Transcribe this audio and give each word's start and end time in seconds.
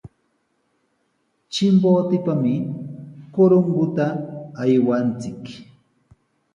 Chimbotepami 1.53 2.55
Corongota 3.33 4.05
aywanchik. 4.63 5.41